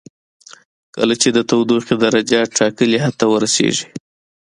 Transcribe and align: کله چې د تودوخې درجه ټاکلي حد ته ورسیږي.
کله 0.95 1.13
چې 1.21 1.29
د 1.31 1.39
تودوخې 1.49 1.95
درجه 2.03 2.39
ټاکلي 2.57 2.97
حد 3.03 3.13
ته 3.19 3.25
ورسیږي. 3.33 3.85